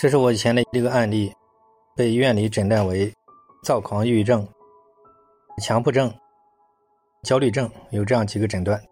[0.00, 1.30] 这是我以前的一个案例，
[1.94, 3.12] 被医院里诊断为
[3.62, 4.48] 躁狂抑郁症、
[5.60, 6.10] 强迫症、
[7.22, 8.82] 焦虑症，有这样几个诊断。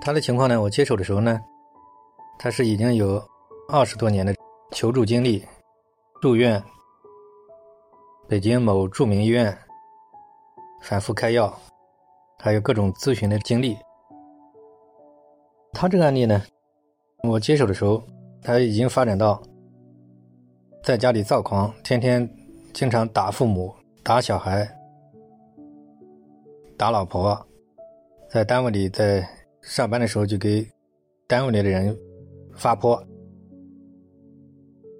[0.00, 1.38] 他的情况呢，我接手的时候呢，
[2.38, 3.22] 他是已经有
[3.68, 4.34] 二十多年的
[4.70, 5.44] 求助经历，
[6.22, 6.64] 住院，
[8.26, 9.54] 北京某著名医院
[10.80, 11.54] 反复开药，
[12.38, 13.76] 还有各种咨询的经历。
[15.74, 16.42] 他这个案例呢，
[17.22, 18.02] 我接手的时候。
[18.42, 19.42] 他已经发展到
[20.82, 22.28] 在家里躁狂，天天
[22.72, 24.68] 经常打父母、打小孩、
[26.76, 27.38] 打老婆，
[28.30, 29.28] 在单位里在
[29.60, 30.66] 上班的时候就给
[31.26, 31.96] 单位里的人
[32.54, 33.02] 发泼。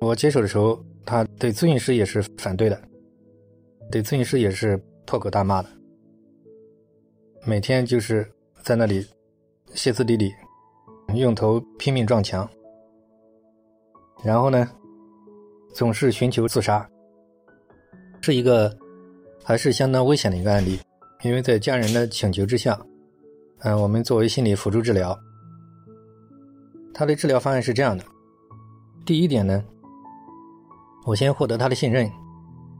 [0.00, 2.80] 我接手的时候，他对咨询师也是反对的，
[3.90, 4.76] 对咨询师也是
[5.06, 5.68] 破口大骂的，
[7.46, 8.30] 每天就是
[8.62, 9.06] 在那里
[9.74, 10.30] 歇斯底里，
[11.14, 12.48] 用头拼命撞墙。
[14.22, 14.68] 然后呢，
[15.74, 16.88] 总是寻求自杀，
[18.20, 18.76] 是一个
[19.42, 20.78] 还是相当危险的一个案例。
[21.22, 22.80] 因为在家人的请求之下，
[23.58, 25.18] 嗯，我们作为心理辅助治疗，
[26.94, 28.04] 他的治疗方案是这样的：
[29.04, 29.62] 第一点呢，
[31.04, 32.10] 我先获得他的信任，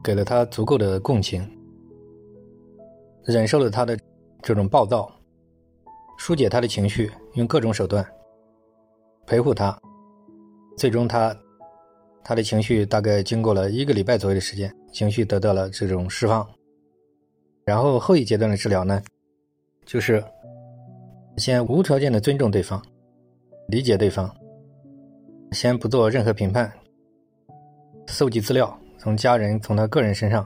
[0.03, 1.47] 给了他足够的共情，
[3.25, 3.95] 忍受了他的
[4.41, 5.11] 这种暴躁，
[6.17, 8.03] 疏解他的情绪，用各种手段
[9.27, 9.79] 陪护他。
[10.77, 11.35] 最终，他
[12.23, 16.47] 他的情绪大概经过了一个礼拜左右的时间，情绪得到了这种释放。
[17.63, 19.01] 然后后一阶段的治疗呢，
[19.85, 20.23] 就是
[21.37, 22.81] 先无条件的尊重对方，
[23.67, 24.33] 理解对方，
[25.51, 26.71] 先不做任何评判，
[28.07, 30.45] 搜集资料，从家人从他个人身上，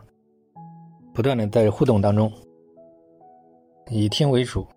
[1.14, 2.31] 不断的在互动当中，
[3.90, 4.68] 以听为主，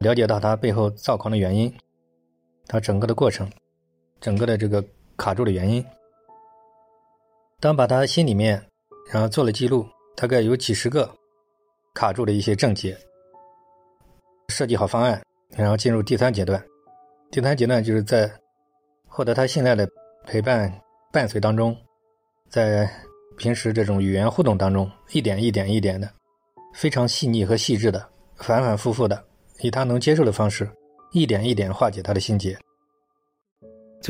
[0.00, 1.72] 了解到他背后躁狂的原因，
[2.66, 3.50] 他整个的过程。
[4.20, 4.84] 整个的这个
[5.16, 5.84] 卡住的原因，
[7.58, 8.62] 当把他心里面，
[9.10, 11.10] 然后做了记录，大概有几十个
[11.94, 12.96] 卡住的一些症结，
[14.48, 15.22] 设计好方案，
[15.56, 16.62] 然后进入第三阶段。
[17.30, 18.30] 第三阶段就是在
[19.06, 19.88] 获得他信赖的
[20.26, 20.70] 陪伴
[21.10, 21.74] 伴随当中，
[22.50, 22.90] 在
[23.38, 26.12] 平时这种语言互动当中，一点一点一点的，
[26.74, 28.06] 非常细腻和细致的，
[28.36, 29.24] 反反复复的，
[29.60, 30.70] 以他能接受的方式，
[31.12, 32.58] 一点一点化解他的心结。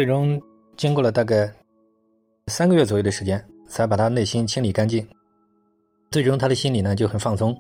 [0.01, 0.41] 最终
[0.79, 1.55] 经过了大概
[2.47, 5.07] 三个月左右的时间，才把他内心清理干净。
[6.11, 7.55] 最终他的心理呢就很放松，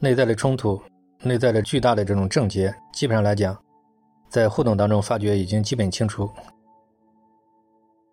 [0.00, 0.80] 内在的冲突、
[1.22, 3.54] 内在的巨大的这种症结，基本上来讲，
[4.30, 6.26] 在互动当中发觉已经基本清除。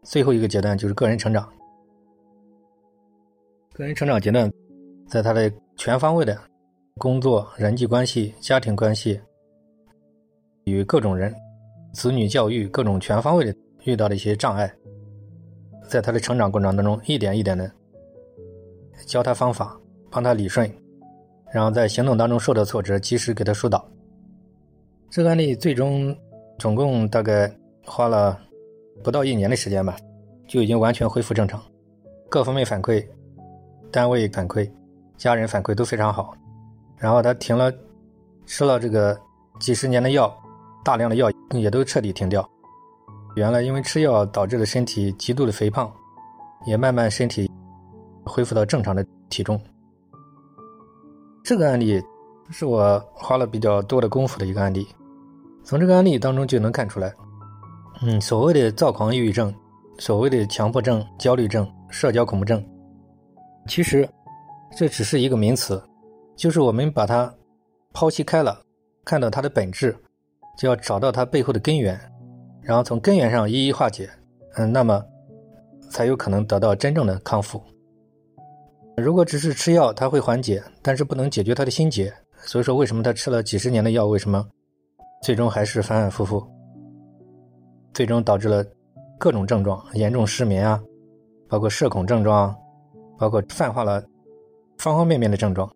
[0.03, 1.49] 最后一个阶段就是个人成长。
[3.71, 4.51] 个人成长阶段，
[5.07, 6.37] 在他的全方位的
[6.95, 9.17] 工作、人际关系、家庭关系
[10.65, 11.33] 与各种人。
[11.95, 14.69] 子女教育各种全方位的遇到的一些障碍，
[15.87, 17.71] 在他的成长过程当中，一点一点的
[19.07, 19.79] 教他方法，
[20.11, 20.69] 帮他理顺，
[21.53, 23.89] 然后在行动当中受到挫折，及时给他疏导。
[25.09, 26.13] 这个案例最终
[26.59, 27.49] 总共大概
[27.85, 28.37] 花了
[29.01, 29.95] 不到一年的时间吧，
[30.45, 31.63] 就已经完全恢复正常，
[32.27, 33.07] 各方面反馈、
[33.89, 34.69] 单位反馈、
[35.15, 36.35] 家人反馈都非常好。
[36.97, 37.71] 然后他停了，
[38.45, 39.17] 吃了这个
[39.61, 40.37] 几十年的药。
[40.85, 42.47] 大量的药也都彻底停掉，
[43.35, 45.91] 原来因为吃药导致了身体极度的肥胖，
[46.67, 47.49] 也慢慢身体
[48.23, 49.59] 恢复到正常的体重。
[51.43, 51.99] 这个案例
[52.51, 54.87] 是我花了比较多的功夫的一个案例，
[55.63, 57.11] 从这个案例当中就能看出来，
[58.03, 59.51] 嗯，所谓的躁狂抑郁症，
[59.97, 62.63] 所谓的强迫症、焦虑症、社交恐怖症，
[63.67, 64.07] 其实
[64.77, 65.83] 这只是一个名词，
[66.35, 67.33] 就是我们把它
[67.91, 68.61] 剖析开了，
[69.03, 69.97] 看到它的本质。
[70.57, 71.99] 就要找到它背后的根源，
[72.61, 74.09] 然后从根源上一一化解，
[74.55, 75.03] 嗯，那么
[75.89, 77.61] 才有可能得到真正的康复。
[78.97, 82.13] 如果只是吃药，它会缓解，但是不能解决他的心结。
[82.37, 84.45] 所以说，为什么他吃了几十年的药，为什么
[85.21, 86.45] 最终还是反反复复，
[87.93, 88.63] 最终导致了
[89.17, 90.79] 各种症状，严重失眠啊，
[91.49, 92.55] 包括社恐症状，
[93.17, 94.01] 包括泛化了
[94.77, 95.69] 方方面面的症状。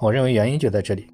[0.00, 1.08] 我认为原因就在这里。